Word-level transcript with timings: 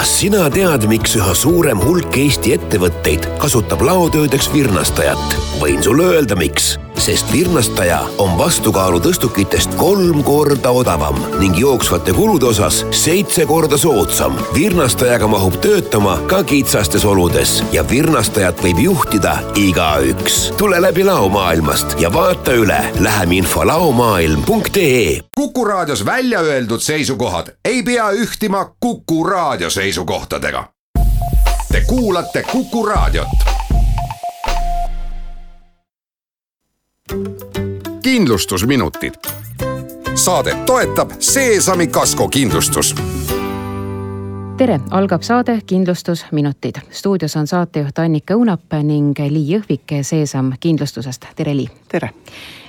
kas 0.00 0.12
sina 0.16 0.46
tead, 0.48 0.86
miks 0.88 1.12
üha 1.18 1.32
suurem 1.36 1.80
hulk 1.84 2.14
Eesti 2.16 2.54
ettevõtteid 2.54 3.26
kasutab 3.42 3.82
laotöödeks 3.84 4.48
virnastajat? 4.48 5.34
võin 5.60 5.82
sulle 5.84 6.06
öelda, 6.14 6.38
miks 6.40 6.78
sest 7.00 7.32
virnastaja 7.32 8.00
on 8.18 8.38
vastukaalu 8.38 8.98
tõstukitest 9.00 9.72
kolm 9.80 10.20
korda 10.24 10.70
odavam 10.76 11.16
ning 11.40 11.56
jooksvate 11.58 12.12
kulude 12.12 12.50
osas 12.50 12.82
seitse 12.90 13.46
korda 13.48 13.78
soodsam. 13.80 14.36
virnastajaga 14.54 15.28
mahub 15.28 15.56
töötama 15.64 16.18
ka 16.28 16.42
kitsastes 16.44 17.04
oludes 17.04 17.62
ja 17.72 17.84
virnastajat 17.88 18.60
võib 18.62 18.82
juhtida 18.84 19.38
igaüks. 19.56 20.52
tule 20.56 20.82
läbi 20.82 21.04
laomaailmast 21.04 21.96
ja 22.00 22.12
vaata 22.12 22.52
üle 22.52 22.80
läheminfo 23.00 23.66
laomaailm.ee. 23.66 25.20
kuku 25.36 25.64
raadios 25.64 26.04
välja 26.04 26.40
öeldud 26.40 26.80
seisukohad 26.80 27.56
ei 27.64 27.82
pea 27.82 28.10
ühtima 28.10 28.64
Kuku 28.80 29.24
raadio 29.24 29.70
seisukohtadega. 29.70 30.64
Te 31.72 31.80
kuulate 31.80 32.42
Kuku 32.42 32.86
raadiot 32.86 33.59
kindlustusminutid. 38.02 39.14
saadet 40.14 40.64
toetab 40.64 41.10
Seesami 41.18 41.86
kasko 41.86 42.28
kindlustus 42.28 42.94
tere, 44.56 44.80
algab 44.90 45.22
saade 45.22 45.60
Kindlustusminutid. 45.66 46.74
stuudios 46.90 47.36
on 47.36 47.46
saatejuht 47.46 47.98
Annika 47.98 48.34
Õunap 48.34 48.82
ning 48.82 49.18
Lii 49.18 49.56
Jõhvik 49.56 50.02
Seesam 50.02 50.52
kindlustusest, 50.60 51.26
tere 51.36 51.56
Lii. 51.56 51.68
tere 51.88 52.10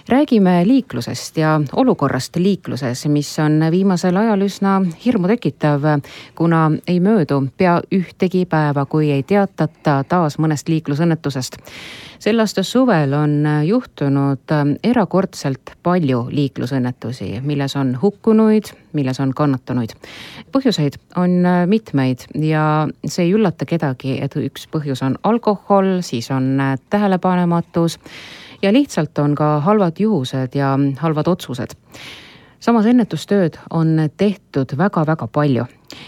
räägime 0.10 0.68
liiklusest 0.68 1.38
ja 1.38 1.62
olukorrast 1.76 2.36
liikluses, 2.36 3.06
mis 3.08 3.40
on 3.40 3.60
viimasel 3.72 4.18
ajal 4.18 4.42
üsna 4.42 4.82
hirmutekitav, 5.06 5.82
kuna 6.36 6.72
ei 6.88 7.00
möödu 7.00 7.42
pea 7.58 7.80
ühtegi 7.92 8.46
päeva, 8.46 8.86
kui 8.86 9.12
ei 9.12 9.24
teatata 9.24 10.04
taas 10.08 10.40
mõnest 10.40 10.70
liiklusõnnetusest. 10.70 11.58
sel 12.20 12.40
aasta 12.40 12.64
suvel 12.64 13.14
on 13.14 13.48
juhtunud 13.66 14.54
erakordselt 14.84 15.72
palju 15.84 16.28
liiklusõnnetusi, 16.30 17.42
milles 17.42 17.76
on 17.76 17.98
hukkunuid, 18.02 18.74
milles 18.94 19.20
on 19.20 19.34
kannatanuid. 19.34 19.90
põhjuseid 20.52 20.98
on 21.16 21.44
mitmeid 21.66 22.20
ja 22.36 22.88
see 23.06 23.26
ei 23.26 23.34
üllata 23.34 23.66
kedagi, 23.66 24.22
et 24.22 24.36
üks 24.36 24.68
põhjus 24.72 25.04
on 25.06 25.18
alkohol, 25.24 26.02
siis 26.02 26.32
on 26.32 26.58
tähelepanematus 26.90 28.00
ja 28.62 28.74
lihtsalt 28.74 29.18
on 29.20 29.36
ka 29.36 29.60
halvad 29.66 30.00
juhused 30.00 30.56
ja 30.56 30.78
halvad 31.00 31.28
otsused. 31.28 31.76
samas 32.60 32.86
ennetustööd 32.86 33.58
on 33.74 33.98
tehtud 34.18 34.78
väga-väga 34.78 35.28
palju 35.28 35.66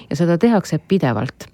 ja 0.09 0.16
seda 0.16 0.38
tehakse 0.38 0.78
pidevalt. 0.78 1.48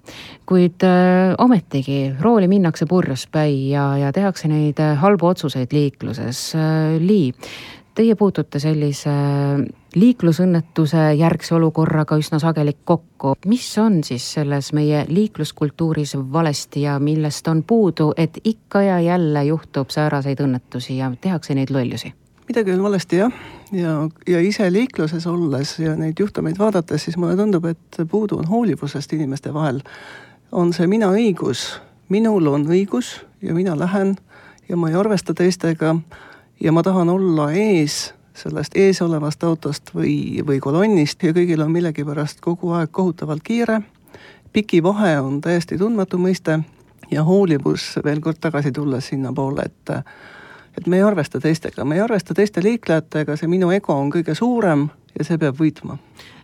kuid 0.46 0.82
äh, 0.84 1.34
ometigi 1.38 2.14
rooli 2.20 2.48
minnakse 2.48 2.86
purjuspäi 2.86 3.70
ja, 3.70 3.96
ja 3.96 4.12
tehakse 4.12 4.48
neid 4.48 4.78
äh, 4.80 4.96
halbu 4.98 5.26
otsuseid 5.26 5.72
liikluses 5.72 6.54
äh,. 6.54 6.98
Lii, 7.00 7.32
teie 7.94 8.14
puutute 8.14 8.58
sellise 8.58 9.10
liiklusõnnetuse 9.94 11.12
järgse 11.18 11.54
olukorraga 11.54 12.16
üsna 12.20 12.38
sageli 12.38 12.76
kokku. 12.84 13.34
mis 13.46 13.78
on 13.78 14.04
siis 14.04 14.32
selles 14.32 14.72
meie 14.72 15.04
liikluskultuuris 15.08 16.16
valesti 16.32 16.82
ja 16.82 16.98
millest 16.98 17.48
on 17.48 17.62
puudu, 17.62 18.12
et 18.16 18.38
ikka 18.44 18.82
ja 18.82 19.00
jälle 19.00 19.44
juhtub 19.44 19.90
sääraseid 19.90 20.40
õnnetusi 20.40 20.96
ja 20.96 21.12
tehakse 21.20 21.54
neid 21.54 21.70
lollusi? 21.70 22.14
midagi 22.48 22.72
on 22.72 22.82
valesti 22.82 23.16
jah, 23.16 23.32
ja, 23.72 24.08
ja 24.26 24.40
ise 24.40 24.72
liikluses 24.72 25.26
olles 25.26 25.78
ja 25.78 25.94
neid 25.96 26.18
juhtumeid 26.18 26.58
vaadates, 26.58 27.04
siis 27.04 27.16
mulle 27.16 27.36
tundub, 27.36 27.64
et 27.64 28.00
puudu 28.10 28.38
on 28.38 28.48
hoolivusest 28.48 29.12
inimeste 29.12 29.54
vahel. 29.54 29.82
on 30.52 30.72
see 30.72 30.86
mina 30.86 31.12
õigus, 31.14 31.80
minul 32.08 32.46
on 32.46 32.66
õigus 32.66 33.20
ja 33.42 33.54
mina 33.54 33.78
lähen 33.78 34.16
ja 34.68 34.76
ma 34.76 34.88
ei 34.90 34.94
arvesta 34.94 35.34
teistega 35.34 35.94
ja 36.60 36.72
ma 36.72 36.82
tahan 36.82 37.08
olla 37.08 37.52
ees 37.52 38.14
sellest 38.40 38.76
eesolevast 38.76 39.44
autost 39.44 39.94
või, 39.94 40.40
või 40.46 40.60
kolonnist 40.60 41.22
ja 41.22 41.34
kõigil 41.36 41.62
on 41.64 41.72
millegipärast 41.74 42.40
kogu 42.44 42.72
aeg 42.78 42.92
kohutavalt 42.92 43.42
kiire. 43.44 43.80
pikivahe 44.52 45.20
on 45.20 45.40
täiesti 45.40 45.78
tundmatu 45.78 46.18
mõiste 46.18 46.60
ja 47.10 47.24
hoolivus 47.24 47.98
veel 48.04 48.20
kord 48.20 48.40
tagasi 48.40 48.72
tulles 48.72 49.06
sinnapoole, 49.06 49.62
et 49.62 49.96
et 50.78 50.86
me 50.86 50.96
ei 50.96 51.02
arvesta 51.02 51.40
teistega, 51.40 51.84
me 51.84 51.94
ei 51.94 52.00
arvesta 52.00 52.34
teiste 52.34 52.62
liiklejatega, 52.62 53.36
see 53.36 53.48
minu 53.50 53.70
ego 53.74 53.94
on 53.94 54.10
kõige 54.10 54.34
suurem 54.38 54.86
ja 55.18 55.24
see 55.26 55.38
peab 55.38 55.58
võitma. 55.58 55.96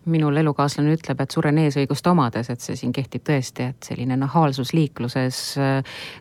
Minul 0.07 0.37
elukaaslane 0.37 0.93
ütleb, 0.95 1.21
et 1.23 1.35
suren 1.35 1.59
eesõigust 1.59 2.07
omades, 2.07 2.51
et 2.51 2.63
see 2.63 2.77
siin 2.79 2.93
kehtib 2.95 3.25
tõesti, 3.27 3.71
et 3.71 3.89
selline 3.89 4.19
nahaalsus 4.19 4.73
liikluses 4.75 5.39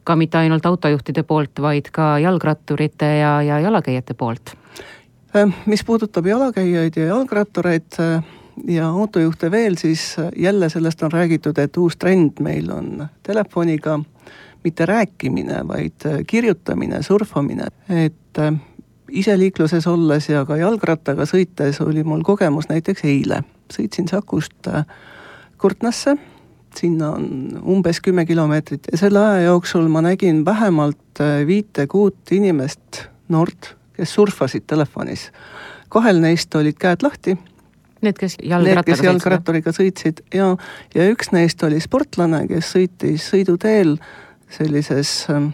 ka 0.03 0.15
mitte 0.15 0.37
ainult 0.37 0.65
autojuhtide 0.65 1.23
poolt, 1.23 1.61
vaid 1.61 1.89
ka 1.93 2.15
jalgratturite 2.21 3.11
ja, 3.19 3.39
ja 3.45 3.59
jalakäijate 3.65 4.13
poolt 4.13 4.55
mis 5.65 5.83
puudutab 5.83 6.25
jalakäijaid 6.25 6.93
ja 6.95 7.05
jalgrattureid 7.05 7.99
äh, 7.99 8.23
ja 8.67 8.89
autojuhte 8.89 9.51
veel, 9.51 9.75
siis 9.77 10.15
äh, 10.19 10.29
jälle 10.35 10.69
sellest 10.69 11.03
on 11.03 11.11
räägitud, 11.11 11.57
et 11.57 11.77
uus 11.77 11.97
trend 11.97 12.39
meil 12.39 12.71
on 12.71 13.07
telefoniga 13.23 13.99
mitte 14.63 14.85
rääkimine, 14.85 15.67
vaid 15.67 16.25
kirjutamine, 16.27 17.03
surfamine, 17.03 17.67
et 17.89 18.39
ise 19.09 19.35
liikluses 19.37 19.85
olles 19.87 20.29
ja 20.29 20.41
ka 20.45 20.57
jalgrattaga 20.57 21.27
sõites 21.29 21.77
oli 21.85 22.03
mul 22.03 22.23
kogemus 22.25 22.65
näiteks 22.71 23.05
eile. 23.05 23.43
sõitsin 23.69 24.09
Sakust 24.09 24.67
Kurtnasse, 25.61 26.15
sinna 26.75 27.11
on 27.11 27.61
umbes 27.61 28.01
kümme 28.01 28.25
kilomeetrit 28.25 28.89
ja 28.91 28.97
selle 28.97 29.19
aja 29.19 29.41
jooksul 29.51 29.87
ma 29.87 30.01
nägin 30.01 30.45
vähemalt 30.45 31.21
viite-kuut 31.45 32.31
inimest, 32.31 33.05
noort 33.29 33.75
kes 33.97 34.13
surfasid 34.13 34.65
telefonis. 34.67 35.31
kahel 35.89 36.19
neist 36.19 36.55
olid 36.55 36.77
käed 36.79 37.03
lahti. 37.05 37.37
Need, 38.01 38.17
kes 38.19 38.37
jalgrattaga 38.43 38.83
kes 38.91 39.03
jalgratturiga 39.05 39.71
sõitsid 39.73 40.21
ja, 40.33 40.51
ja 40.95 41.05
üks 41.09 41.31
neist 41.31 41.63
oli 41.63 41.79
sportlane, 41.81 42.43
kes 42.47 42.73
sõitis 42.75 43.29
sõiduteel 43.31 43.95
sellises 44.51 45.25
ähm, 45.31 45.53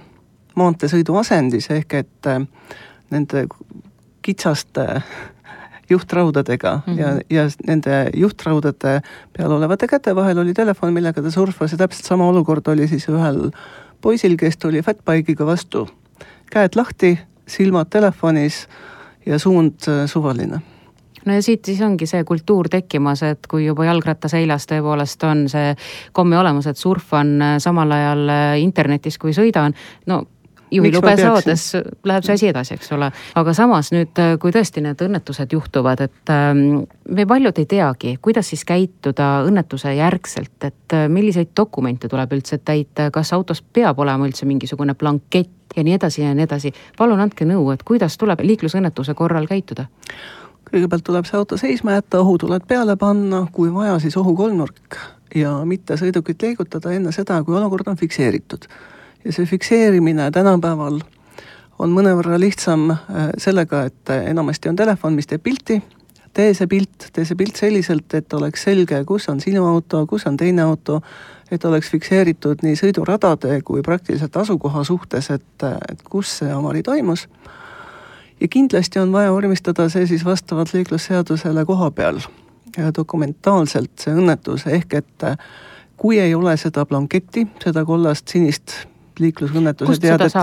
maanteesõidu 0.58 1.16
asendis 1.22 1.70
ehk 1.72 1.94
et 2.02 2.28
äh, 2.28 2.42
nende 3.14 3.46
kitsaste 4.26 5.04
juhtraudadega 5.92 6.82
mm 6.88 6.94
-hmm. 6.94 7.00
ja, 7.00 7.08
ja 7.30 7.50
nende 7.68 8.10
juhtraudade 8.14 9.02
peal 9.38 9.52
olevate 9.52 9.88
käte 9.88 10.16
vahel 10.16 10.38
oli 10.38 10.54
telefon, 10.54 10.94
millega 10.94 11.22
ta 11.22 11.32
surfas 11.32 11.72
ja 11.72 11.78
täpselt 11.78 12.06
sama 12.06 12.28
olukord 12.28 12.68
oli 12.68 12.88
siis 12.88 13.08
ühel 13.10 13.52
poisil, 14.02 14.38
kes 14.38 14.58
tuli 14.58 14.82
fatbike'iga 14.82 15.46
vastu. 15.46 15.90
käed 16.52 16.76
lahti, 16.76 17.20
silmad 17.52 17.92
telefonis 17.92 18.66
ja 19.26 19.40
suund 19.40 19.88
äh, 19.88 20.06
suvaline. 20.10 20.62
No 21.26 21.34
ja 21.38 21.42
siit 21.46 21.66
siis 21.66 21.82
ongi 21.86 22.08
see 22.10 22.24
kultuur 22.26 22.70
tekkimas, 22.72 23.22
et 23.28 23.48
kui 23.50 23.68
juba 23.68 23.86
jalgratta 23.86 24.30
seljas 24.32 24.66
tõepoolest 24.70 25.26
on 25.30 25.44
see 25.52 25.76
komme 26.18 26.40
olemas, 26.40 26.68
et 26.72 26.80
surfan 26.82 27.36
äh, 27.42 27.58
samal 27.62 27.94
ajal 27.94 28.30
äh, 28.30 28.54
internetis, 28.64 29.20
kui 29.22 29.36
sõidan, 29.38 29.76
no 30.10 30.24
juhilube 30.72 31.16
saades 31.20 31.66
läheb 32.08 32.26
see 32.26 32.38
asi 32.40 32.50
edasi, 32.52 32.76
eks 32.78 32.92
ole. 32.96 33.12
aga 33.36 33.54
samas 33.58 33.92
nüüd, 33.94 34.22
kui 34.42 34.54
tõesti 34.56 34.84
need 34.86 35.02
õnnetused 35.06 35.56
juhtuvad, 35.56 36.06
et 36.08 36.34
ähm, 36.34 36.84
me 37.10 37.26
paljud 37.30 37.62
ei 37.62 37.70
teagi, 37.70 38.18
kuidas 38.22 38.52
siis 38.54 38.66
käituda 38.68 39.32
õnnetuse 39.48 39.94
järgselt, 39.98 40.58
et 40.68 40.98
milliseid 41.12 41.56
dokumente 41.58 42.10
tuleb 42.12 42.36
üldse 42.38 42.62
täita, 42.64 43.10
kas 43.12 43.34
autos 43.38 43.62
peab 43.62 44.00
olema 44.00 44.28
üldse 44.30 44.48
mingisugune 44.50 44.96
blankett 44.96 45.76
ja 45.76 45.84
nii 45.84 45.96
edasi 45.96 46.22
ja 46.22 46.36
nii 46.36 46.48
edasi. 46.48 46.74
palun 46.98 47.20
andke 47.20 47.46
nõu, 47.46 47.72
et 47.74 47.84
kuidas 47.84 48.18
tuleb 48.18 48.44
liiklusõnnetuse 48.44 49.14
korral 49.14 49.48
käituda? 49.48 49.88
kõigepealt 50.72 51.04
tuleb 51.04 51.26
see 51.28 51.36
auto 51.36 51.58
seisma 51.60 51.98
jätta, 51.98 52.22
ohutuled 52.24 52.64
peale 52.68 52.96
panna, 52.96 53.44
kui 53.52 53.74
vaja, 53.74 53.98
siis 54.00 54.16
ohukolmnurk 54.18 54.96
ja 55.36 55.52
mitte 55.68 55.98
sõidukit 56.00 56.42
liigutada 56.42 56.94
enne 56.96 57.12
seda, 57.16 57.42
kui 57.44 57.58
olukord 57.58 57.88
on 57.92 58.00
fikseeritud. 58.00 58.68
Ja 59.26 59.34
see 59.34 59.46
fikseerimine 59.46 60.32
tänapäeval 60.32 61.02
on 61.82 61.96
mõnevõrra 61.96 62.40
lihtsam 62.40 62.92
äh, 62.92 63.32
sellega, 63.42 63.86
et 63.90 64.14
enamasti 64.22 64.70
on 64.70 64.76
telefon, 64.76 65.18
mis 65.18 65.28
teeb 65.30 65.44
pilti, 65.44 65.82
tee 66.34 66.54
see 66.54 66.68
pilt, 66.68 67.10
tee 67.14 67.26
see 67.28 67.38
pilt 67.38 67.60
selliselt, 67.60 68.14
et 68.14 68.34
oleks 68.34 68.66
selge, 68.68 69.02
kus 69.08 69.28
on 69.32 69.42
sinu 69.44 69.66
auto, 69.68 70.06
kus 70.08 70.28
on 70.30 70.38
teine 70.38 70.64
auto, 70.64 71.02
et 71.52 71.66
oleks 71.68 71.90
fikseeritud 71.92 72.64
nii 72.64 72.78
sõiduradade 72.80 73.58
kui 73.68 73.84
praktiliselt 73.84 74.38
asukoha 74.38 74.84
suhtes, 74.88 75.32
et, 75.34 75.66
et 75.92 76.06
kus 76.08 76.38
see 76.42 76.52
avarii 76.52 76.84
toimus. 76.84 77.28
ja 78.42 78.48
kindlasti 78.48 79.00
on 79.00 79.12
vaja 79.12 79.32
vormistada 79.32 79.90
see 79.90 80.08
siis 80.08 80.26
vastavalt 80.26 80.74
liiklusseadusele 80.74 81.66
koha 81.66 81.92
peal 81.92 82.22
ja 82.78 82.92
dokumentaalselt 82.96 83.92
see 84.00 84.16
õnnetus, 84.16 84.68
ehk 84.68 84.94
et 84.94 85.26
kui 85.98 86.20
ei 86.20 86.34
ole 86.36 86.56
seda 86.58 86.86
blanketti, 86.86 87.48
seda 87.64 87.86
kollast 87.86 88.28
sinist 88.28 88.91
liiklusõnnetuse 89.20 90.00
teadet. 90.00 90.34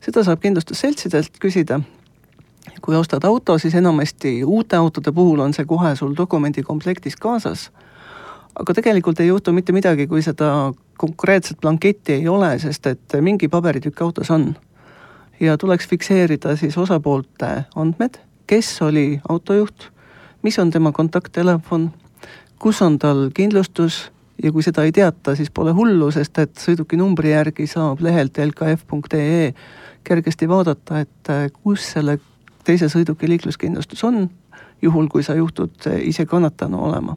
seda 0.00 0.24
saab 0.24 0.40
kindlustusseltsidelt 0.40 1.38
küsida. 1.42 1.80
kui 2.80 2.96
ostad 2.96 3.24
auto, 3.24 3.58
siis 3.58 3.74
enamasti 3.74 4.44
uute 4.44 4.76
autode 4.76 5.12
puhul 5.12 5.40
on 5.40 5.52
see 5.52 5.64
kohe 5.64 5.96
sul 5.96 6.14
dokumendikomplektis 6.16 7.16
kaasas 7.16 7.70
aga 8.58 8.74
tegelikult 8.74 9.20
ei 9.20 9.30
juhtu 9.30 9.52
mitte 9.52 9.72
midagi, 9.72 10.06
kui 10.06 10.22
seda 10.22 10.72
konkreetset 11.00 11.60
blanketti 11.60 12.18
ei 12.18 12.28
ole, 12.28 12.52
sest 12.58 12.86
et 12.90 13.16
mingi 13.20 13.48
paberitükk 13.48 14.02
autos 14.02 14.30
on. 14.30 14.54
ja 15.40 15.56
tuleks 15.58 15.86
fikseerida 15.88 16.56
siis 16.56 16.76
osapoolte 16.78 17.64
andmed, 17.76 18.18
kes 18.46 18.82
oli 18.82 19.20
autojuht, 19.28 19.86
mis 20.42 20.58
on 20.58 20.70
tema 20.70 20.92
kontakttelefon, 20.92 21.90
kus 22.58 22.82
on 22.82 22.98
tal 22.98 23.30
kindlustus 23.34 24.10
ja 24.42 24.52
kui 24.52 24.62
seda 24.62 24.84
ei 24.86 24.92
teata, 24.92 25.34
siis 25.36 25.50
pole 25.54 25.72
hullu, 25.76 26.10
sest 26.14 26.38
et 26.42 26.58
sõiduki 26.58 26.98
numbri 27.00 27.34
järgi 27.34 27.66
saab 27.70 28.02
lehelt 28.04 28.38
lkf.ee 28.38 29.52
kergesti 30.04 30.48
vaadata, 30.48 31.00
et 31.04 31.32
kus 31.62 31.90
selle 31.92 32.18
teise 32.64 32.88
sõiduki 32.88 33.28
liikluskindlustus 33.28 34.04
on, 34.08 34.22
juhul 34.82 35.10
kui 35.12 35.22
sa 35.22 35.36
juhtud 35.36 35.90
ise 36.00 36.24
kannatanu 36.26 36.80
olema 36.88 37.16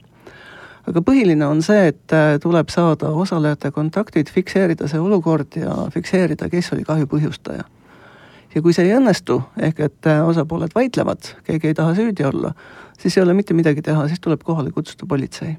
aga 0.89 1.03
põhiline 1.05 1.45
on 1.47 1.61
see, 1.63 1.87
et 1.93 2.15
äh, 2.15 2.35
tuleb 2.43 2.71
saada 2.73 3.11
osalejate 3.15 3.71
kontaktid, 3.75 4.31
fikseerida 4.31 4.89
see 4.91 4.99
olukord 4.99 5.55
ja 5.59 5.75
fikseerida, 5.93 6.49
kes 6.51 6.73
oli 6.75 6.83
kahju 6.87 7.07
põhjustaja. 7.11 7.63
ja 8.53 8.61
kui 8.61 8.73
see 8.75 8.85
ei 8.85 8.97
õnnestu, 8.97 9.39
ehk 9.57 9.79
et 9.87 10.09
äh, 10.11 10.23
osapooled 10.27 10.75
vaidlevad, 10.75 11.35
keegi 11.47 11.71
ei 11.71 11.77
taha 11.77 11.95
süüdi 11.97 12.27
olla, 12.27 12.53
siis 12.99 13.17
ei 13.17 13.23
ole 13.23 13.33
mitte 13.33 13.55
midagi 13.57 13.81
teha, 13.81 14.07
siis 14.07 14.19
tuleb 14.19 14.43
kohale 14.43 14.71
kutsuda 14.71 15.07
politsei 15.07 15.55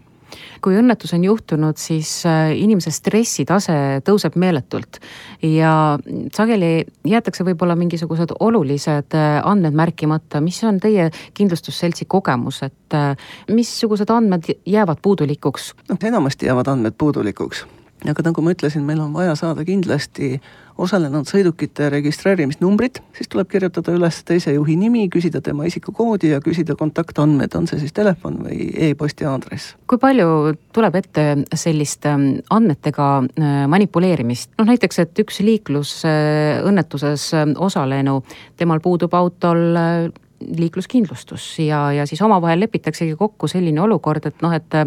kui 0.64 0.76
õnnetus 0.78 1.14
on 1.16 1.24
juhtunud, 1.24 1.78
siis 1.80 2.10
äh, 2.28 2.52
inimese 2.56 2.92
stressitase 2.94 3.76
tõuseb 4.06 4.38
meeletult. 4.40 5.00
Ja 5.42 5.98
sageli 6.34 6.84
jäetakse 7.08 7.46
võib-olla 7.46 7.76
mingisugused 7.78 8.34
olulised 8.40 9.16
äh, 9.18 9.38
andmed 9.44 9.76
märkimata, 9.76 10.42
mis 10.44 10.62
on 10.64 10.80
teie 10.82 11.10
kindlustusseltsi 11.34 12.08
kogemus, 12.10 12.62
et 12.66 12.98
äh, 12.98 13.14
missugused 13.52 14.10
andmed 14.10 14.50
jäävad 14.66 15.02
puudulikuks? 15.02 15.72
enamasti 16.04 16.46
jäävad 16.46 16.68
andmed 16.68 16.94
puudulikuks, 16.98 17.64
aga 18.10 18.26
nagu 18.26 18.42
ma 18.44 18.52
ütlesin, 18.54 18.84
meil 18.84 19.00
on 19.00 19.14
vaja 19.14 19.34
saada 19.38 19.64
kindlasti 19.64 20.38
osalenud 20.80 21.28
sõidukite 21.30 21.86
registreerimisnumbrid, 21.92 22.98
siis 23.14 23.30
tuleb 23.30 23.48
kirjutada 23.52 23.94
üles 23.94 24.18
teise 24.26 24.54
juhi 24.56 24.74
nimi, 24.78 25.04
küsida 25.12 25.40
tema 25.44 25.68
isikukoodi 25.68 26.32
ja 26.32 26.40
küsida 26.42 26.74
kontaktandmed, 26.78 27.54
on 27.54 27.68
see 27.70 27.78
siis 27.84 27.94
telefon 27.94 28.40
või 28.42 28.66
e-posti 28.88 29.28
aadress. 29.30 29.76
kui 29.86 30.00
palju 30.02 30.54
tuleb 30.74 30.98
ette 30.98 31.26
sellist 31.54 32.06
ähm, 32.10 32.40
andmetega 32.50 33.08
äh, 33.22 33.54
manipuleerimist, 33.70 34.50
noh 34.58 34.68
näiteks, 34.72 34.98
et 35.04 35.24
üks 35.24 35.40
liiklusõnnetuses 35.46 37.30
äh, 37.38 37.54
osalenu, 37.54 38.20
temal 38.58 38.82
puudub 38.82 39.14
autol 39.14 39.64
äh, 39.78 40.10
liikluskindlustus 40.40 41.46
ja, 41.64 41.92
ja 41.92 42.06
siis 42.06 42.22
omavahel 42.22 42.60
lepitaksegi 42.60 43.16
kokku 43.16 43.48
selline 43.48 43.80
olukord, 43.80 44.26
et 44.28 44.44
noh, 44.44 44.52
et 44.54 44.76
äh, 44.78 44.86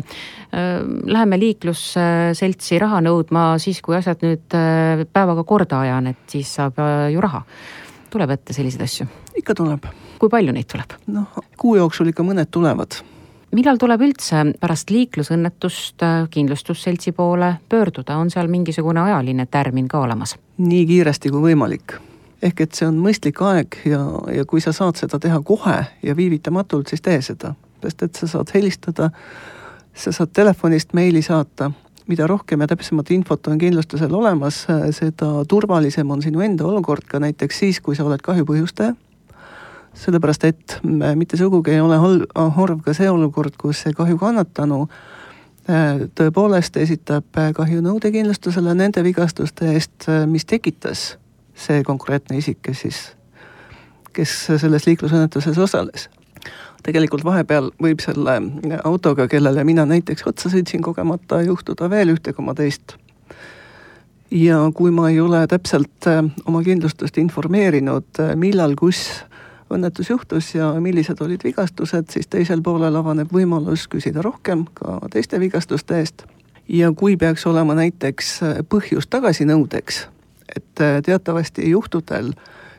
läheme 1.05 1.39
liiklusseltsi 1.41 2.79
raha 2.83 3.01
nõudma 3.05 3.49
siis, 3.61 3.81
kui 3.85 3.97
asjad 3.97 4.23
nüüd 4.25 4.57
äh, 4.57 5.03
päevaga 5.13 5.43
korda 5.47 5.81
ajan, 5.85 6.13
et 6.13 6.23
siis 6.31 6.53
saab 6.59 6.79
äh, 6.83 7.09
ju 7.13 7.21
raha. 7.23 7.43
tuleb 8.09 8.29
ette 8.37 8.53
selliseid 8.53 8.81
asju? 8.83 9.07
ikka 9.37 9.55
tuleb. 9.55 9.91
kui 10.19 10.29
palju 10.29 10.55
neid 10.55 10.69
tuleb? 10.71 10.97
noh, 11.07 11.43
kuu 11.57 11.77
jooksul 11.79 12.13
ikka 12.13 12.25
mõned 12.27 12.51
tulevad 12.51 13.01
millal 13.55 13.79
tuleb 13.79 14.03
üldse 14.07 14.43
pärast 14.59 14.91
liiklusõnnetust 14.91 16.03
äh, 16.03 16.19
kindlustusseltsi 16.31 17.13
poole 17.15 17.55
pöörduda, 17.69 18.17
on 18.17 18.31
seal 18.33 18.51
mingisugune 18.51 19.01
ajaline 19.07 19.47
tärmin 19.51 19.87
ka 19.87 20.03
olemas? 20.03 20.35
nii 20.57 20.85
kiiresti 20.89 21.31
kui 21.33 21.51
võimalik 21.51 21.97
ehk 22.41 22.61
et 22.61 22.77
see 22.77 22.87
on 22.87 22.97
mõistlik 23.01 23.39
aeg 23.41 23.79
ja, 23.87 24.01
ja 24.33 24.45
kui 24.45 24.61
sa 24.61 24.73
saad 24.75 24.99
seda 24.99 25.19
teha 25.21 25.39
kohe 25.45 25.77
ja 26.03 26.15
viivitamatult, 26.17 26.89
siis 26.91 27.01
tee 27.01 27.21
seda. 27.21 27.55
sest 27.81 28.03
et 28.03 28.15
sa 28.15 28.27
saad 28.27 28.53
helistada, 28.53 29.09
sa 29.93 30.11
saad 30.11 30.33
telefonist 30.33 30.93
meili 30.93 31.21
saata, 31.21 31.71
mida 32.07 32.27
rohkem 32.27 32.61
ja 32.61 32.67
täpsemat 32.67 33.11
infot 33.11 33.47
on 33.47 33.57
kindlustusel 33.57 34.13
olemas, 34.13 34.65
seda 34.91 35.45
turvalisem 35.47 36.11
on 36.11 36.21
sinu 36.21 36.41
enda 36.41 36.65
olukord 36.65 37.05
ka 37.07 37.19
näiteks 37.19 37.59
siis, 37.59 37.81
kui 37.81 37.95
sa 37.95 38.05
oled 38.05 38.21
kahju 38.21 38.45
põhjustaja. 38.45 38.95
sellepärast, 39.97 40.43
et 40.43 40.79
mitte 41.15 41.37
sugugi 41.37 41.71
ei 41.71 41.81
ole 41.81 41.97
halb, 41.97 42.25
harv 42.55 42.81
ka 42.85 42.93
see 42.93 43.09
olukord, 43.09 43.55
kus 43.57 43.81
see 43.81 43.93
kahju 43.97 44.17
kannatanu 44.17 44.83
äh, 44.85 46.05
tõepoolest 46.15 46.77
esitab 46.77 47.39
kahjunõude 47.53 48.11
kindlustusele 48.11 48.73
nende 48.73 49.03
vigastuste 49.03 49.73
eest, 49.73 50.05
mis 50.29 50.45
tekitas 50.45 51.17
see 51.57 51.83
konkreetne 51.83 52.37
isik, 52.37 52.61
kes 52.61 52.83
siis, 52.85 53.01
kes 54.13 54.35
selles 54.61 54.87
liiklusõnnetuses 54.87 55.57
osales. 55.57 56.09
tegelikult 56.83 57.25
vahepeal 57.25 57.71
võib 57.83 57.99
selle 57.99 58.37
autoga, 58.83 59.27
kellele 59.27 59.63
mina 59.67 59.85
näiteks 59.85 60.23
otsa 60.29 60.49
sõitsin 60.53 60.81
kogemata, 60.85 61.41
juhtuda 61.43 61.89
veel 61.89 62.13
ühte 62.15 62.33
koma 62.33 62.53
teist. 62.55 62.95
ja 64.31 64.59
kui 64.73 64.91
ma 64.91 65.09
ei 65.09 65.19
ole 65.19 65.47
täpselt 65.47 66.07
äh, 66.07 66.23
oma 66.45 66.63
kindlustust 66.63 67.17
informeerinud, 67.17 68.07
äh, 68.19 68.35
millal, 68.35 68.75
kus 68.75 69.23
õnnetus 69.71 70.09
juhtus 70.09 70.53
ja 70.55 70.71
millised 70.79 71.21
olid 71.21 71.43
vigastused, 71.43 72.09
siis 72.11 72.27
teisel 72.27 72.61
poolel 72.61 72.95
avaneb 72.95 73.31
võimalus 73.33 73.87
küsida 73.91 74.21
rohkem 74.23 74.65
ka 74.73 74.99
teiste 75.11 75.39
vigastuste 75.39 75.99
eest. 75.99 76.23
ja 76.67 76.91
kui 76.91 77.17
peaks 77.17 77.45
olema 77.47 77.75
näiteks 77.75 78.43
äh, 78.43 78.61
põhjus 78.69 79.07
tagasinõudeks 79.09 80.07
et 80.55 80.81
äh, 80.81 81.01
teatavasti 81.03 81.69
juhtudel, 81.69 82.31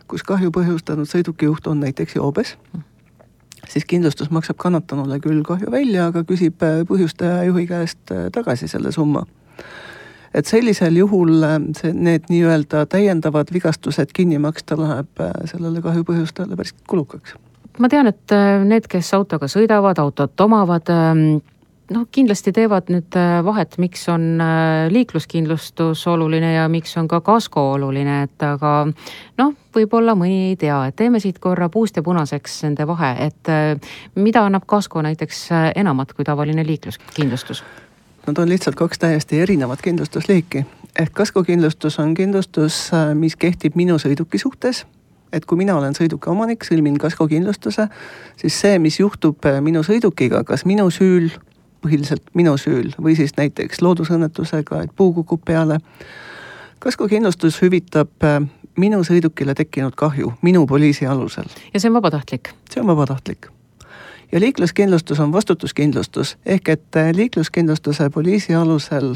kus 0.08 0.22
kahju 0.22 0.50
põhjustanud 0.54 1.08
sõidukijuht 1.08 1.66
on 1.68 1.82
näiteks 1.84 2.16
joobes, 2.16 2.54
siis 3.68 3.84
kindlustus 3.84 4.30
maksab 4.30 4.56
kannatanule 4.56 5.20
küll 5.20 5.42
kahju 5.46 5.70
välja, 5.72 6.08
aga 6.12 6.24
küsib 6.28 6.62
äh, 6.64 6.80
põhjustaja 6.88 7.44
juhi 7.48 7.66
käest 7.68 8.14
äh, 8.14 8.28
tagasi 8.32 8.68
selle 8.68 8.92
summa. 8.92 9.26
et 10.34 10.46
sellisel 10.46 10.96
juhul 10.96 11.40
see, 11.76 11.92
need 11.92 12.26
nii-öelda 12.28 12.84
täiendavad 12.86 13.48
vigastused 13.52 14.12
kinni 14.14 14.38
maksta 14.38 14.76
läheb 14.76 15.22
sellele 15.48 15.80
kahju 15.82 16.04
põhjustajale 16.04 16.56
päris 16.56 16.74
kulukaks. 16.88 17.34
ma 17.78 17.88
tean, 17.88 18.06
et 18.06 18.36
need, 18.64 18.88
kes 18.88 19.14
autoga 19.14 19.48
sõidavad, 19.48 19.98
autot 19.98 20.40
omavad, 20.40 20.92
ähm, 20.92 21.40
noh, 21.94 22.04
kindlasti 22.12 22.52
teevad 22.52 22.90
nüüd 22.92 23.16
äh, 23.18 23.38
vahet, 23.44 23.76
miks 23.80 24.04
on 24.12 24.40
äh, 24.42 24.88
liikluskindlustus 24.92 26.04
oluline 26.10 26.52
ja 26.54 26.66
miks 26.68 26.96
on 27.00 27.08
ka 27.08 27.20
kasko 27.24 27.64
oluline, 27.74 28.22
et 28.28 28.44
aga 28.44 28.72
noh, 29.40 29.54
võib-olla 29.74 30.14
mõni 30.18 30.50
ei 30.50 30.58
tea, 30.60 30.78
et 30.88 30.96
teeme 30.98 31.20
siit 31.22 31.40
korra 31.42 31.70
puust 31.72 31.96
ja 31.96 32.04
punaseks 32.04 32.60
nende 32.66 32.86
vahe, 32.88 33.14
et 33.28 33.52
äh, 33.52 33.94
mida 34.16 34.44
annab 34.46 34.68
kasko 34.68 35.02
näiteks 35.06 35.48
enamat 35.76 36.12
kui 36.16 36.28
tavaline 36.28 36.66
liikluskindlustus? 36.66 37.64
Nad 38.28 38.38
on 38.38 38.50
lihtsalt 38.50 38.76
kaks 38.76 39.00
täiesti 39.00 39.40
erinevat 39.40 39.80
kindlustusliiki. 39.82 40.66
ehk 40.98 41.12
kaskokindlustus 41.12 41.98
on 41.98 42.14
kindlustus, 42.14 42.90
mis 43.14 43.36
kehtib 43.36 43.76
minu 43.76 43.96
sõiduki 43.96 44.38
suhtes 44.38 44.84
et 45.32 45.44
kui 45.44 45.58
mina 45.60 45.74
olen 45.76 45.92
sõiduki 45.92 46.30
omanik, 46.32 46.64
sõlmin 46.64 46.96
kaskokindlustuse, 46.98 47.84
siis 48.40 48.60
see, 48.60 48.78
mis 48.80 48.96
juhtub 49.00 49.44
minu 49.60 49.82
sõidukiga, 49.84 50.40
kas 50.44 50.64
minu 50.64 50.88
süül 50.90 51.28
põhiliselt 51.82 52.22
minu 52.34 52.56
süül 52.56 52.92
või 53.02 53.16
siis 53.16 53.36
näiteks 53.36 53.82
loodusõnnetusega, 53.82 54.82
et 54.82 54.94
puu 54.96 55.12
kukub 55.12 55.44
peale. 55.44 55.78
kaskokindlustus 56.78 57.62
hüvitab 57.62 58.24
äh, 58.24 58.40
minu 58.76 59.02
sõidukile 59.04 59.54
tekkinud 59.54 59.94
kahju 59.96 60.32
minu 60.42 60.66
poliisi 60.66 61.06
alusel. 61.06 61.44
ja 61.74 61.80
see 61.80 61.90
on 61.90 61.94
vabatahtlik? 61.94 62.50
see 62.70 62.80
on 62.80 62.86
vabatahtlik. 62.86 63.48
ja 64.32 64.40
liikluskindlustus 64.40 65.20
on 65.20 65.32
vastutuskindlustus, 65.32 66.36
ehk 66.46 66.68
et 66.68 66.96
äh, 66.96 67.14
liikluskindlustuse 67.14 68.10
poliisi 68.10 68.54
alusel 68.54 69.14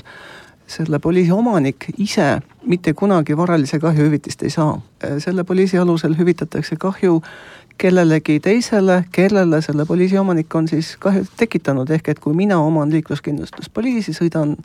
selle 0.66 0.99
poliisi 0.99 1.33
omanik 1.33 1.87
ise 1.99 2.40
mitte 2.66 2.92
kunagi 2.95 3.37
varalise 3.37 3.78
kahjuhüvitist 3.78 4.42
ei 4.42 4.50
saa. 4.50 4.81
Äh, 5.04 5.16
selle 5.19 5.45
poliisi 5.45 5.78
alusel 5.78 6.19
hüvitatakse 6.19 6.76
kahju 6.76 7.23
kellelegi 7.78 8.40
teisele, 8.40 9.04
kellele 9.12 9.62
selle 9.62 9.87
poliisi 9.87 10.19
omanik 10.19 10.54
on 10.54 10.69
siis 10.69 10.97
kahju 11.00 11.25
tekitanud, 11.37 11.90
ehk 11.90 12.09
et 12.09 12.19
kui 12.19 12.35
mina 12.35 12.59
oman 12.59 12.92
liikluskindlustuspoliisi, 12.92 14.14
sõidan 14.16 14.57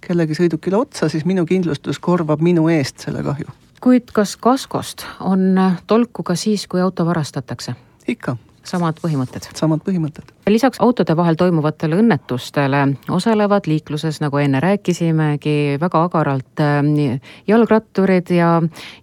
kellegi 0.00 0.34
sõidukile 0.38 0.76
otsa, 0.76 1.08
siis 1.08 1.24
minu 1.24 1.46
kindlustus 1.46 1.98
korvab 1.98 2.42
minu 2.42 2.68
eest 2.68 3.06
selle 3.06 3.22
kahju. 3.22 3.52
kuid 3.80 4.10
kas 4.12 4.36
kaskost 4.36 5.04
on 5.20 5.60
tolku 5.86 6.22
ka 6.22 6.34
siis, 6.34 6.66
kui 6.66 6.80
auto 6.80 7.06
varastatakse? 7.06 7.74
ikka 8.08 8.36
samad 8.68 8.98
põhimõtted? 9.02 9.48
samad 9.56 9.82
põhimõtted. 9.86 10.32
lisaks 10.50 10.80
autode 10.84 11.16
vahel 11.16 11.38
toimuvatele 11.38 11.98
õnnetustele 12.00 12.82
osalevad 13.12 13.68
liikluses, 13.70 14.20
nagu 14.22 14.38
enne 14.42 14.60
rääkisimegi, 14.62 15.76
väga 15.80 16.02
agaralt 16.08 16.62
äh, 16.62 17.20
jalgratturid 17.48 18.32
ja, 18.34 18.50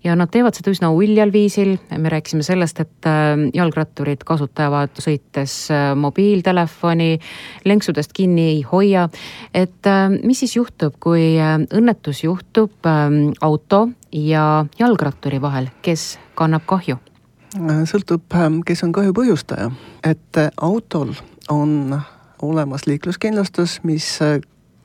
ja 0.03 0.17
nad 0.19 0.31
teevad 0.33 0.57
seda 0.57 0.73
üsna 0.73 0.91
uljal 0.95 1.33
viisil. 1.33 1.77
me 1.97 2.11
rääkisime 2.13 2.43
sellest, 2.43 2.79
et 2.83 3.09
äh, 3.09 3.47
jalgratturid 3.53 4.25
kasutavad 4.27 4.99
sõites 5.03 5.57
äh, 5.71 5.93
mobiiltelefoni, 5.95 7.17
lenksudest 7.65 8.13
kinni 8.13 8.49
ei 8.55 8.61
hoia. 8.61 9.07
et 9.53 9.91
mis 10.23 10.39
siis 10.39 10.55
juhtub, 10.55 10.95
kui 10.99 11.37
õnnetus 11.39 12.23
juhtub 12.23 12.87
auto 13.41 13.87
ja 14.11 14.65
jalgratturi 14.79 15.41
vahel, 15.41 15.71
kes 15.81 16.17
kannab 16.35 16.65
kahju? 16.69 16.99
Sõltub, 17.85 18.23
ähm, 18.33 18.61
kes 18.65 18.83
on 18.83 18.91
kahju 18.91 19.13
põhjustaja, 19.13 19.71
et 20.03 20.37
äh, 20.37 20.49
autol 20.57 21.13
on 21.49 22.01
olemas 22.41 22.87
liikluskindlustus, 22.87 23.79
mis 23.83 24.07
äh, 24.21 24.39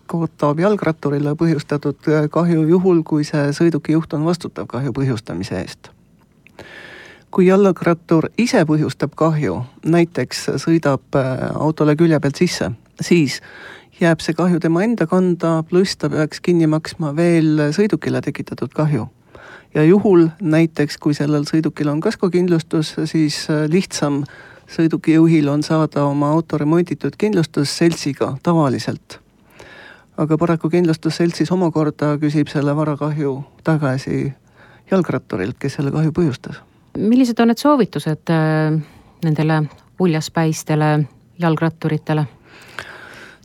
kaotab 0.06 0.60
jalgratturile 0.60 1.34
põhjustatud 1.36 2.08
kahju 2.32 2.64
juhul, 2.68 3.02
kui 3.04 3.24
see 3.24 3.52
sõidukijuht 3.52 4.14
on 4.16 4.24
vastutav 4.24 4.66
kahju 4.68 4.92
põhjustamise 4.92 5.60
eest. 5.60 5.90
kui 7.30 7.46
jalgrattur 7.46 8.30
ise 8.40 8.62
põhjustab 8.64 9.12
kahju, 9.14 9.62
näiteks 9.84 10.46
sõidab 10.64 11.16
äh, 11.16 11.50
autole 11.54 11.96
külje 11.96 12.20
pealt 12.20 12.36
sisse, 12.36 12.70
siis 13.00 13.42
jääb 14.00 14.20
see 14.20 14.34
kahju 14.34 14.60
tema 14.60 14.84
enda 14.84 15.06
kanda, 15.06 15.62
pluss 15.68 15.96
ta 15.96 16.08
peaks 16.08 16.40
kinni 16.40 16.66
maksma 16.66 17.16
veel 17.16 17.70
sõidukile 17.72 18.20
tekitatud 18.24 18.72
kahju. 18.72 19.08
Ja 19.74 19.84
juhul 19.84 20.28
näiteks, 20.40 20.98
kui 20.98 21.14
sellel 21.14 21.44
sõidukil 21.48 21.88
on 21.92 22.00
kaskokindlustus, 22.00 22.94
siis 23.04 23.44
äh, 23.50 23.66
lihtsam 23.70 24.22
sõidukijuhil 24.68 25.48
on 25.48 25.62
saada 25.62 26.04
oma 26.04 26.30
auto 26.32 26.58
remonditud 26.58 27.16
kindlustusseltsiga 27.18 28.36
tavaliselt. 28.42 29.20
aga 30.18 30.38
paraku 30.38 30.70
kindlustusseltsis 30.70 31.52
omakorda 31.54 32.16
küsib 32.18 32.48
selle 32.50 32.76
varakahju 32.76 33.44
tagasi 33.64 34.32
jalgratturilt, 34.90 35.58
kes 35.58 35.78
selle 35.78 35.90
kahju 35.90 36.12
põhjustas. 36.12 36.56
millised 36.96 37.40
on 37.40 37.48
need 37.48 37.58
soovitused 37.58 38.30
äh, 38.30 38.80
nendele 39.24 39.62
uljaspäistele 40.00 41.06
jalgratturitele? 41.38 42.26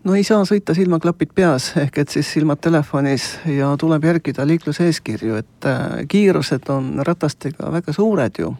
No 0.04 0.16
ei 0.16 0.24
saa 0.28 0.44
sõita 0.48 0.76
silmaklapid 0.76 1.32
peas, 1.36 1.72
ehk 1.80 2.02
et 2.04 2.12
siis 2.14 2.28
silmad 2.36 2.60
telefonis 2.64 3.38
ja 3.48 3.72
tuleb 3.80 4.04
järgida 4.04 4.46
liikluseeskirju, 4.48 5.40
et 5.40 5.68
äh, 5.70 6.04
kiirused 6.12 6.70
on 6.74 6.94
ratastega 7.08 7.72
väga 7.72 7.96
suured 7.96 8.40
ju 8.40 8.54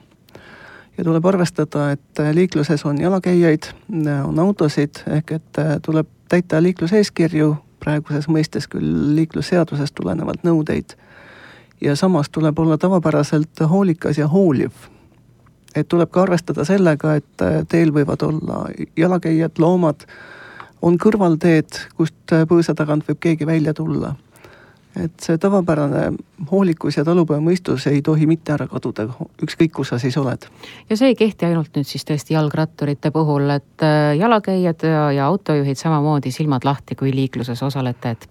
ja 0.98 1.04
tuleb 1.04 1.26
arvestada, 1.26 1.92
et 1.92 2.20
äh, 2.22 2.32
liikluses 2.36 2.86
on 2.86 3.02
jalakäijaid, 3.02 3.70
äh, 4.08 4.26
on 4.28 4.40
autosid, 4.40 5.04
ehk 5.18 5.36
et 5.40 5.62
tuleb 5.86 6.10
täita 6.32 6.62
liikluseeskirju, 6.64 7.56
praeguses 7.84 8.30
mõistes 8.32 8.70
küll 8.72 9.16
liiklusseadusest 9.16 9.96
tulenevalt 9.96 10.44
nõudeid. 10.48 10.96
ja 11.82 11.96
samas 11.96 12.30
tuleb 12.30 12.60
olla 12.60 12.78
tavapäraselt 12.78 13.60
hoolikas 13.70 14.18
ja 14.18 14.28
hooliv. 14.28 14.72
et 15.76 15.88
tuleb 15.88 16.12
ka 16.12 16.22
arvestada 16.22 16.66
sellega, 16.66 17.16
et 17.16 17.68
teel 17.68 17.92
võivad 17.92 18.24
olla 18.24 18.70
jalakäijad, 18.96 19.52
loomad, 19.58 20.06
on 20.84 21.00
kõrvalteed, 21.00 21.80
kust 21.98 22.36
põõsa 22.50 22.76
tagant 22.76 23.08
võib 23.08 23.22
keegi 23.24 23.48
välja 23.48 23.74
tulla 23.74 24.14
et 25.00 25.26
see 25.26 25.38
tavapärane 25.42 26.04
hoolikus 26.52 26.98
ja 26.98 27.04
talupojamõistus 27.06 27.88
ei 27.90 28.02
tohi 28.06 28.28
mitte 28.30 28.54
ära 28.54 28.68
kaduda, 28.70 29.08
ükskõik 29.44 29.74
kus 29.74 29.90
sa 29.90 29.98
siis 30.02 30.18
oled. 30.22 30.46
ja 30.90 30.98
see 30.98 31.14
ei 31.14 31.16
kehti 31.18 31.48
ainult 31.48 31.74
nüüd 31.76 31.88
siis 31.90 32.06
tõesti 32.06 32.36
jalgratturite 32.36 33.12
puhul, 33.12 33.50
et 33.56 33.86
äh, 33.86 34.14
jalakäijad 34.20 34.86
ja, 34.88 35.06
ja 35.18 35.30
autojuhid 35.32 35.80
samamoodi 35.80 36.32
silmad 36.32 36.66
lahti, 36.68 36.96
kui 37.00 37.14
liikluses 37.16 37.64
osalete, 37.64 38.14
et 38.14 38.28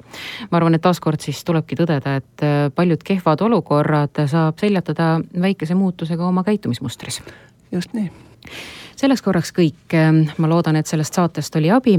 ma 0.51 0.61
arvan, 0.61 0.79
et 0.79 0.85
taaskord 0.85 1.21
siis 1.21 1.43
tulebki 1.45 1.79
tõdeda, 1.79 2.17
et 2.23 2.47
äh, 2.47 2.69
paljud 2.75 3.03
kehvad 3.03 3.43
olukorrad 3.49 4.23
saab 4.31 4.63
seljatada 4.63 5.17
väikese 5.41 5.75
muutusega 5.75 6.27
oma 6.27 6.47
käitumismustris. 6.47 7.23
just 7.73 7.93
nii 7.93 8.11
selleks 9.03 9.23
korraks 9.25 9.53
kõik, 9.55 9.97
ma 10.39 10.51
loodan, 10.51 10.79
et 10.79 10.89
sellest 10.91 11.19
saatest 11.19 11.57
oli 11.59 11.71
abi 11.75 11.97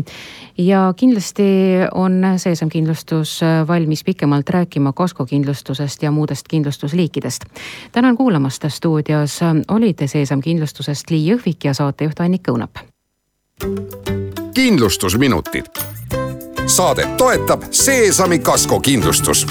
ja 0.57 0.85
kindlasti 0.97 1.45
on 1.91 2.21
Seesam 2.37 2.71
Kindlustus 2.71 3.39
valmis 3.67 4.03
pikemalt 4.03 4.49
rääkima 4.49 4.93
kaskokindlustusest 4.93 6.03
ja 6.03 6.11
muudest 6.11 6.47
kindlustusliikidest. 6.47 7.45
tänan 7.91 8.17
kuulamast, 8.17 8.65
stuudios 8.67 9.39
olid 9.67 10.07
Seesam 10.07 10.41
Kindlustusest 10.41 11.09
Lii 11.09 11.31
Jõhvik 11.31 11.67
ja 11.67 11.73
saatejuht 11.73 12.19
Annika 12.19 12.51
Õunap. 12.51 12.83
kindlustusminutid. 14.53 15.65
saadet 16.65 17.17
toetab 17.17 17.63
Seesami 17.71 18.39
kaskokindlustus 18.39 19.47